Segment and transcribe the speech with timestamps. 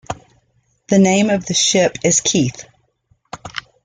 [0.87, 2.65] The name of the ship is Keith.